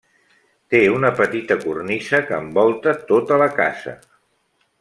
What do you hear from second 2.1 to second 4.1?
que envolta tota la casa.